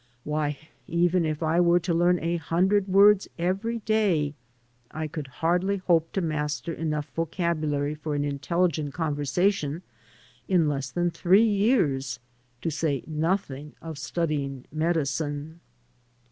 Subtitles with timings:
[0.23, 0.57] Why,
[0.87, 4.33] even if I were to learn a hundred words every day,
[4.89, 9.83] I could hardly hope to master enough vocabulary for an intelligent conversation
[10.47, 12.17] in less than three years,
[12.63, 15.59] to say nothing of studying medicine.